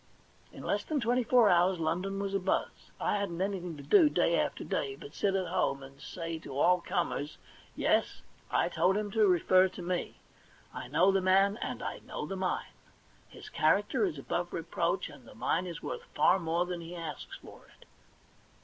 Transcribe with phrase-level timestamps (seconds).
[0.51, 2.89] 'In less than twenty four hours London was abuzz!
[2.99, 6.57] I hadn't anything to do, day after day, but sit at home, and say to
[6.57, 7.37] all comers:'
[7.75, 10.15] Yes; I told him to refer to me.
[10.73, 12.73] I know the man and I know the mine.
[13.29, 17.37] His character is above reproach, and the mine is worth far more than he asks
[17.37, 17.85] for it.'